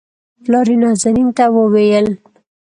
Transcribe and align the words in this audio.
پلار 0.43 0.67
يې 0.71 0.75
نازنين 0.83 1.29
ته 1.37 1.45
وويل 1.55 2.07